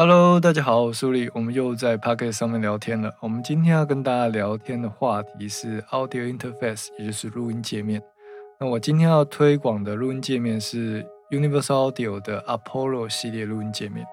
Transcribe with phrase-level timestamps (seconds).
[0.00, 3.12] Hello，大家好，我是苏丽，我们又在 Pocket 上面聊天了。
[3.18, 8.00] 我们今天要跟大家聊天的话题是 Audio Interface，也就是录音界面。
[8.60, 14.06] 那我今天要推广的录音界面是 Universal Audio 的 Apollo 系列录音界面。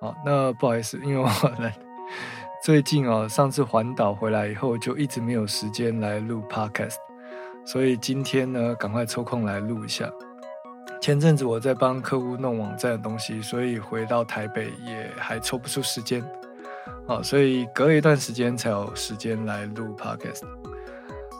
[0.00, 1.28] 好，那不好意思，因为我
[1.58, 1.76] 来
[2.64, 6.96] 最近哦，上次环岛回来以后，就一直没有时间来录 Podcast，
[7.66, 10.10] 所以今天呢，赶快抽空来录一下。
[11.00, 16.22] 前阵子我在帮客户弄网站的东西，所以回到台北也还抽不出时间，
[17.06, 20.42] 好，所以隔了一段时间才有时间来录 podcast。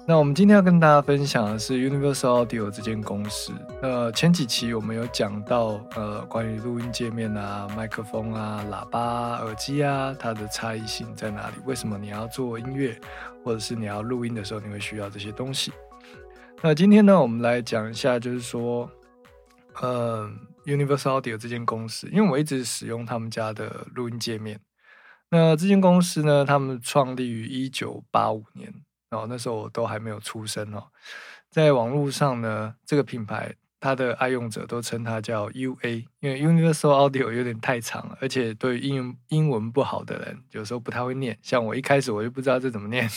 [0.06, 3.52] 那我们今天要跟大家分享的是 Universal Audio 这间公司。
[3.82, 11.56] 呃，前几期我们有讲到，呃，关于录音界面啊、麦克风啊、喇叭、耳机啊，它的差异性在哪里？
[11.66, 12.98] 为什么你要做音乐，
[13.44, 15.70] 或者是你要录音的时候，你会需要这些东西？
[16.62, 18.90] 那今天呢，我们来讲一下，就是说。
[19.82, 24.60] 嗯，Universal Audio 这间公司，因为我一直使用他们家的录音界面。
[25.30, 28.72] 那这间公司呢，他们创立于一九八五年，
[29.08, 30.88] 然后那时候我都还没有出生哦。
[31.50, 41.38] 在网络上呢，这个品牌它的爱用者都称它叫 UA，因为 Universal Audio 有点太长了，而且对英英文不好的人，有时候不太会念。
[41.42, 43.08] 像我一开始我就不知道这怎么念。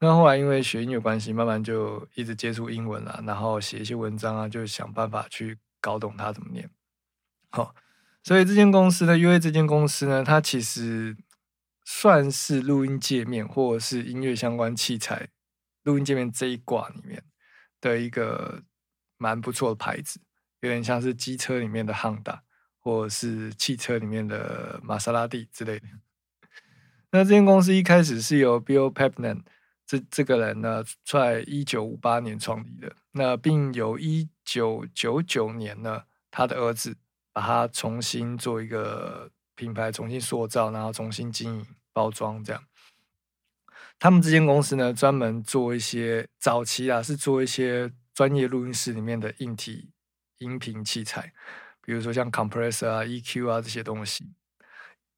[0.00, 6.70] 那后来因为学音乐关系，慢慢就一直接触英文了，然后写一些文章啊，就想办法去搞懂它怎么念。
[7.50, 7.74] 好，
[8.22, 11.16] 所以这间公司呢，UA 这间公司呢，它其实
[11.84, 15.30] 算是录音界面或者是音乐相关器材
[15.82, 17.24] 录音界面这一挂里面
[17.80, 18.62] 的一个
[19.16, 20.20] 蛮不错的牌子，
[20.60, 22.44] 有点像是机车里面的汉达，
[22.78, 25.88] 或者是汽车里面的玛莎拉蒂之类的。
[27.10, 29.42] 那这间公司一开始是由 Bill Pepman。
[29.88, 36.94] 这这个人呢，在一九五八年创立的，那并由一九九九年呢，他的儿子
[37.32, 42.62] 把它重新做一个品牌，重新塑造，然后重新经营包装，这样。
[43.98, 49.88] 他们这间公司呢，专门做一些早期啊，是做一些专业录音室里面的硬体
[50.36, 51.32] 音频器材，
[51.80, 54.34] 比如说像 compressor 啊、EQ 啊这些东西。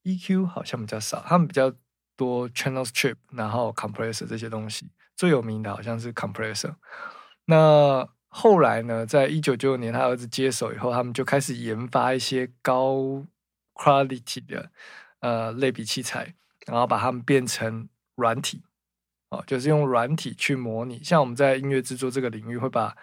[0.05, 1.75] EQ 好像比较少，他们比较。
[2.21, 6.75] 多 channel strip，然后 compressor 这些东西最有名的好像是 compressor。
[7.47, 13.25] 那后来呢，在一九九九年他儿子接手以后，他们就开始研发一些高
[13.73, 14.71] quality 的
[15.21, 16.35] 呃类比器材，
[16.67, 18.63] 然后把它们变成软体，
[19.31, 21.03] 哦，就是用软体去模拟。
[21.03, 22.95] 像我们在音乐制作这个领域，会把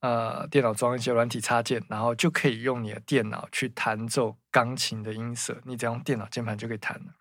[0.00, 7.14] 呃电脑装一些软体插件，然后就可以用你的电脑去弹奏钢琴的音色，你只要用电脑键盘就可以弹了。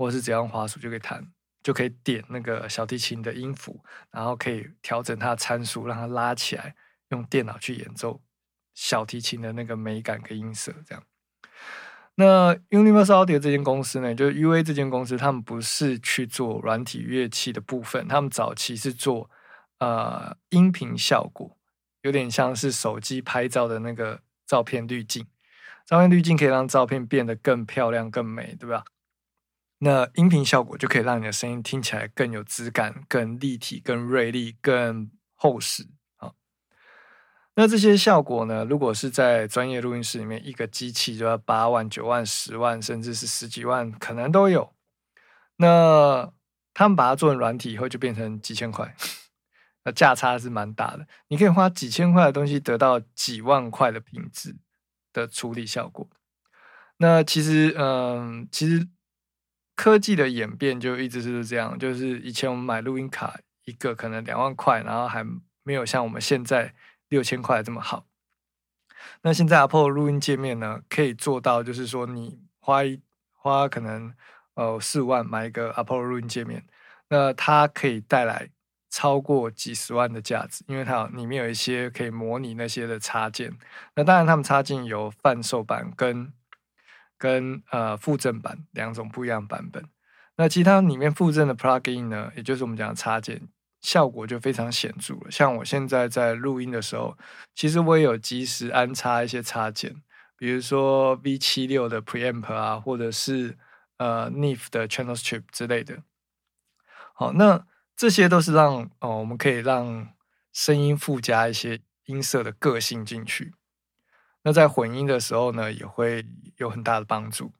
[0.00, 1.22] 或是只要用滑鼠就可以弹，
[1.62, 3.78] 就可以点那个小提琴的音符，
[4.10, 6.74] 然后可以调整它的参数，让它拉起来，
[7.10, 8.18] 用电脑去演奏
[8.72, 10.72] 小提琴的那个美感跟音色。
[10.86, 11.04] 这样，
[12.14, 19.30] 那 Universal Audio 这间公司呢，就是 UA 这间公司，他们不是去做软体乐器的部分，他们早期是做
[19.80, 21.58] 呃音频效果，
[22.00, 25.26] 有点像是手机拍照的那个照片滤镜，
[25.84, 28.82] 照片滤镜可以让照片变得更漂亮、更美，对吧？
[29.82, 36.32] 那音频效果就可以让你的声音听起来更有质感、更立体、更锐利、更厚实啊。
[37.54, 38.62] 那这些效果呢？
[38.66, 44.74] 如果是在专业录音室里面，一个机器就要八万、九万、十万，甚至是十几万，可能都有。
[45.56, 46.30] 那
[46.74, 48.94] 他们把它做成软体以后，就变成几千块，
[49.84, 51.06] 那价差是蛮大的。
[51.28, 54.54] 你可以花几千块的东西，得到几万块的品质
[55.14, 56.06] 的处理效果。
[56.98, 58.86] 那其实，嗯，其实。
[59.80, 65.24] 科技的演变就一直是这样，就是以前我们买录音卡一个可能两万块，然后还
[65.62, 66.74] 没有像我们现在
[67.08, 68.04] 六千块这么好。
[69.22, 73.00] 那现在 Apple 录音界面呢，可以做到，就是说你花一
[73.32, 74.12] 花可能
[74.52, 76.66] 呃四万买一个 Apple 录音界面，
[77.08, 78.50] 那它可以带来
[78.90, 83.56] 超过几十万的价值，因为它里面有一些可以模拟那些的插件。
[83.94, 86.30] 那当然，他们插件有贩售版跟。
[87.20, 89.84] 跟呃附赠版两种不一样版本，
[90.36, 93.46] 那其他里面附赠的 plugin 呢，也就是我们讲的插件，
[93.82, 95.30] 效果就非常显著了。
[95.30, 97.18] 像我现在在录音的时候，
[97.54, 100.02] 其实我也有及时安插一些插件，
[100.38, 103.58] 比如说 V 七六的 preamp 啊，或者是
[103.98, 106.02] 呃 Neve 的 channel strip 之类的。
[107.12, 110.08] 好，那这些都是让哦，我们可以让
[110.54, 113.52] 声音附加一些音色的个性进去。
[114.42, 116.24] 那在混音的时候呢，也会
[116.56, 117.52] 有很大的帮助。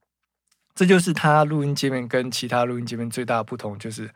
[0.75, 4.11] 这就是它录音界面跟其他录音界面最大的不同，就是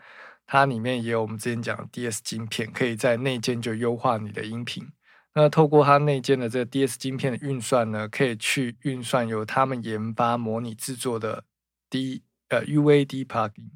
[0.47, 4.91] 它里面也有我们之前讲的 DS 晶片，可以在内建就优化你的音频。
[5.35, 11.45] 那透过它内建的这个 DS 晶片的运算呢，可以去运算由他们研发模拟制作的
[11.91, 13.71] D 呃 UAD plugin。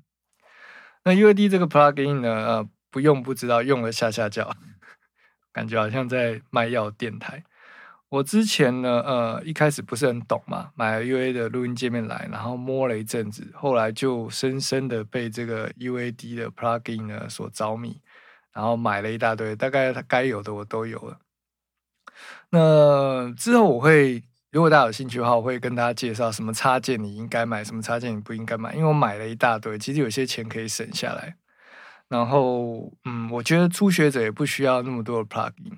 [1.05, 4.57] 那 UAD 这个 plugin 呢，呃，不用不知道，用了下下叫，
[5.53, 7.45] 感觉好像在卖药电台。
[8.11, 18.01] 我之前呢，呃，一开始不是很懂嘛，买了 UA 的录音界面来，然后摸了一阵子，后来就深深的被这个 UAD 的 plugin 呢所着迷，
[18.53, 21.19] 然后买了一大堆，大概它该有的我都有了。
[22.51, 28.75] 那之后我会，如果大家有兴趣的话，我会跟大家介绍什么插件你应该买，什么插件你不应该买。
[28.75, 31.37] 因为我买了一大堆，其实有些钱可以省下来。
[32.09, 35.77] 然后，嗯，我觉得初学者也不需要那么多的 plugin。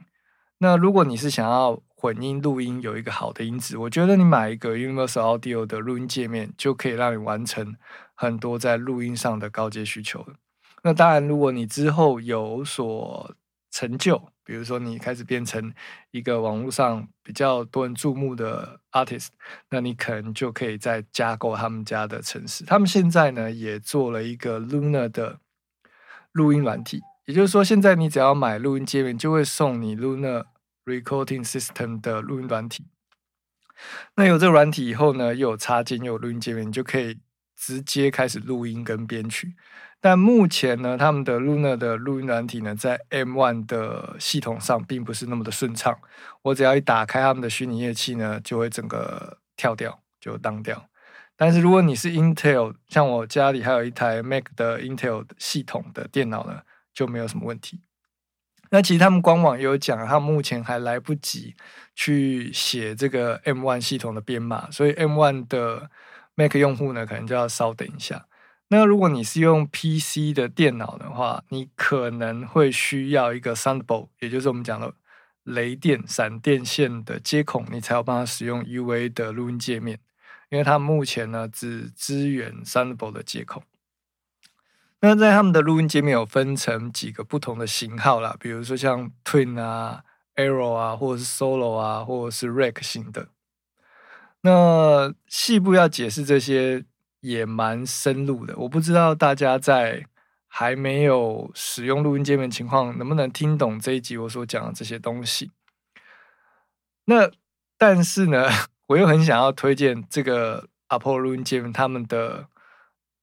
[0.59, 7.76] 那如果你是想要混音录音有一个好的音质，我觉得你买一个 Universal Audio 的录音界面就可以让你完成
[8.14, 10.37] 很多在录音上的高阶需求了。
[10.82, 13.35] 那当然，如果你之后有所
[13.70, 15.75] 成就，比如说，你开始变成
[16.11, 19.29] 一个网络上比较多人注目的 artist，
[19.69, 22.64] 那你可能就可以再加购他们家的城市。
[22.64, 25.38] 他们现在呢也做了一个 Luna 的
[26.32, 30.44] 录音软体，也就是说，现在你只要买录音界面，就会送你 Luna
[30.85, 32.87] Recording System 的录音软体。
[34.17, 37.19] 那有这个软体以后呢，又有插件，又有录音界面，你就可以
[37.56, 39.55] 直接开始录音跟编曲。
[40.03, 45.99] 但目前呢，他们的 Luna 的录音软体呢，在 M1 的系统上并不是那么的顺畅。
[46.43, 50.87] 我只要一打开他们的虚拟乐器呢，就会整个跳掉，就当掉。
[51.37, 56.62] 但是如果你是 Intel，像我家里还有一台 Mac 的 Intel 系统的电脑呢，
[56.93, 57.81] 就没有什么问题。
[58.70, 61.55] 那其实他们官网也有讲，他目前还来不及
[61.94, 65.90] 去写这个 M1 系统的编码，所以 M1 的
[66.37, 68.26] Mac 用户呢，可能就要稍等一下。
[68.69, 74.94] 那如果你是用 PC 的电脑的话，你可能会需要一个 Thunderbolt，也就是我们讲的
[75.43, 79.99] 雷电闪电线的接孔，你才有办法使用 UA 的录音界面。
[80.50, 83.62] 因为它目前呢只支援 Thunderbolt 的接口。
[85.00, 90.02] 那在他们的录音界面有分成几个不同的型号啦，比如说像 Twin 啊、
[90.37, 93.29] Arrow 啊，或者是 Solo 啊，或者是 Rack 型的。
[94.43, 96.85] 那细部要解释这些。
[97.23, 100.06] 也蛮深入的，我不知道大家在
[100.49, 105.50] 还没有使用录音界面情况，能不能听懂这一集我所讲的这些东西。
[107.05, 107.31] 那
[107.76, 108.49] 但是呢，
[108.88, 112.49] 我又很想要推荐这个 Apple 录音界面，他们的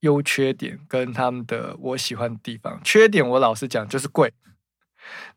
[0.02, 2.80] 优缺点跟他们的我喜欢的地方。
[2.84, 4.34] 缺点我老实讲就是贵，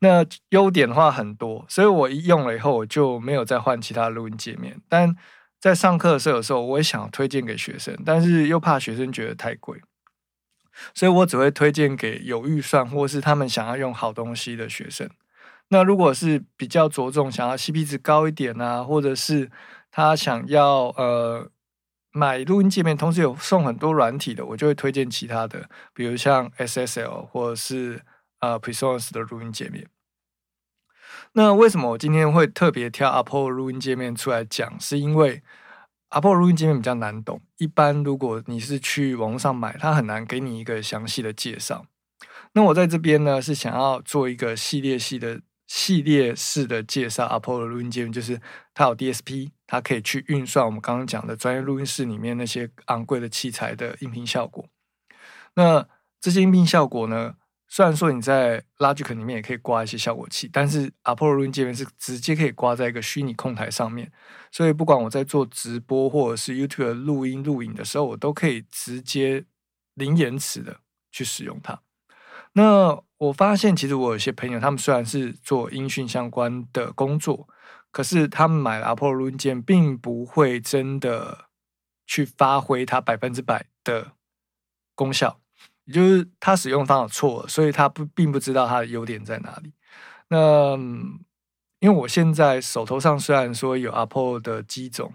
[0.01, 5.17] 那优点的话很多，所以我一用了以后，我就没有再换其他录音界面，但。
[5.63, 9.79] 在上课的时候，有时候我也想推荐给学生，但是又怕学生觉得太贵，
[10.95, 15.07] 所以我只会推荐给有预算或是他们想要用好东西的学生。
[15.69, 19.51] 那如果是比较着重想要 CP 值高一点啊，或者是
[19.91, 21.47] 他想要呃
[22.13, 28.03] 买录音界面，同时有送很多软体的，我就会推荐其他的，比如像 SSL 或者是
[28.41, 29.87] 呃 Presonus 的录音界面。
[31.33, 34.79] 那为什么我今天会特别挑 Apple 录音界面出来讲？
[34.81, 35.43] 是因为
[36.09, 41.87] Apple 录音界面比较难懂，一般如果你是去网上买，它很难给你一个详细的介绍。
[42.55, 48.41] 那我在这边呢，是想要做一个系列系的系列式的介绍 Apple 的录音界面，就是
[48.75, 54.67] 它有 DSP，它可以去运算我们刚刚讲的专业录音室里面那些昂贵的器材的音频效果。
[55.55, 55.87] 那
[56.21, 57.37] 这些音频效果呢？
[57.69, 64.11] 虽然说你在 Logic 里面也可以挂一些效果器，但是 Apple 录音界面是直接可以挂在一个虚拟控台上面，
[64.51, 69.45] 所以不管我在做直播或者是 YouTube 录音录影的时候，我都可以直接
[69.95, 70.81] 零延迟的
[71.13, 71.81] 去使用它。
[72.55, 77.49] 那我发现，其实我有些朋友，他们虽然是做音讯相关的工作，
[77.91, 81.47] 可是他们买了 Apple 录音键，并不会真的
[82.07, 84.13] 去发挥它百分之百的
[84.95, 85.41] 功效。
[85.85, 89.73] 也就是他使用方法错了，所以他不并不知道它的优点在哪里。
[90.29, 90.77] 那
[91.81, 95.13] 因为我现在手头上虽然说有 Apple 的机种，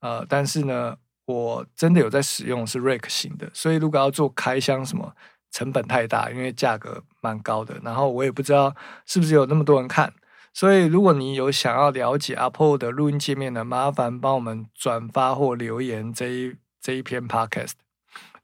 [0.00, 5.16] 呃，但是呢，我真的有在使用是 Rack 型的，所以如果要做开箱什么，
[5.50, 7.80] 成本太大，因为价格蛮高的。
[7.82, 8.72] 然后我也不知道
[9.06, 10.12] 是不是有那么多人看，
[10.52, 17.72] 所以如果你有想要了解 Apple 的录音界面的，麻烦帮我们转发或留言这一这一篇 Podcast。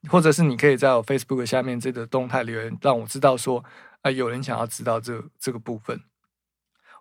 [0.09, 3.65] 或者是你可以在我 Facebook 下面这个动态留言，让我知道说，
[4.03, 6.01] 啊，有人想要知道这这个部分，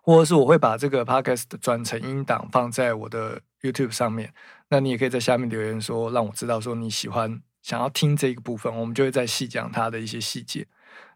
[0.02, 4.34] 或者是我会把这个 Podcast 转成音档放在我的 YouTube 上面，
[4.70, 10.66] 那你也可以在下面留言说，让我知道说你喜欢想要听这个部分，我们就会再细讲它的一些细节。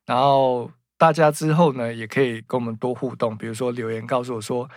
[0.07, 0.71] 然后
[1.03, 4.71] 大家之后呢，也可以跟我们多互动，比如说留言告诉我说，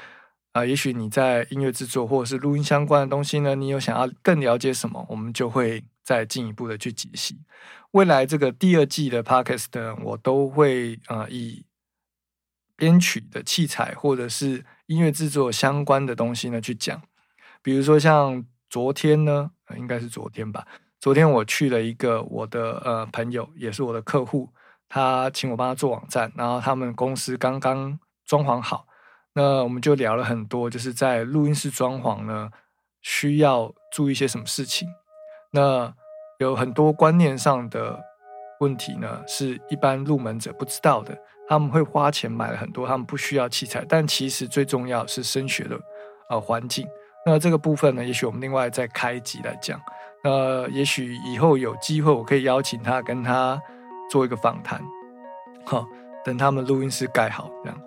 [0.54, 7.38] 啊，也许你在音乐制作或者是录音相关的东西呢，你有想要更了解什么，我们就会再进一步的去解析。
[7.92, 11.64] 未来这个第二季的 podcast 我都会啊以
[12.76, 17.00] 编曲的器材或者是音乐制作相关的东西呢去讲，
[17.62, 20.66] 比如说像昨天呢，应该是昨天吧。
[21.00, 24.50] 昨天我去了一个我的呃朋友，也是我的客户，
[24.88, 28.86] 他请我帮他做网站，然后他们公司刚刚装潢好，
[29.34, 32.50] 那我们就聊了很多，就是在录音室装潢呢
[33.02, 34.88] 需要注意一些什么事情。
[35.52, 35.94] 那
[36.40, 38.00] 有很多观念上的
[38.60, 41.18] 问题呢，是一般入门者不知道的。
[41.48, 45.80] 他们会花钱买了很多他们不需要器材，但其实最重要是声学的
[46.30, 46.88] 呃环境。
[47.24, 49.80] 那这个部分呢，也许我们另外再开集来讲。
[50.24, 53.62] 呃，也许以后有机会，我可以邀请他跟他
[54.16, 54.82] 做一个访谈，
[55.66, 55.86] 好，
[56.24, 57.78] 等他们录音室盖好这样。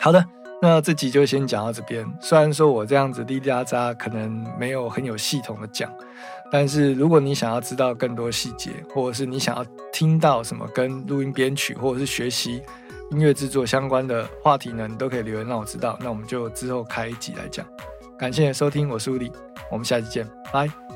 [0.00, 0.24] 好的，
[0.62, 2.10] 那这集就先讲到这边。
[2.22, 5.92] 虽然说我这样子哩哩啦喳，可能没有很有系统的讲，
[6.50, 9.62] 但是如果你想要知道更多细节，或者是你想要
[9.92, 12.62] 听到什么跟录音编曲或者是学习
[13.10, 15.98] 音乐制作相关的话题呢，你都可以留言让我知道。
[16.00, 17.66] 那我们就之后开一集来讲。
[18.18, 19.30] 感谢收听，我是吴迪，
[19.70, 20.95] 我们下期见，拜。